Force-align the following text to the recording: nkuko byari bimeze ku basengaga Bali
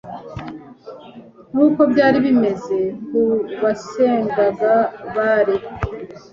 nkuko 1.51 1.81
byari 1.91 2.17
bimeze 2.25 2.79
ku 3.07 3.21
basengaga 3.61 4.73
Bali 5.15 5.55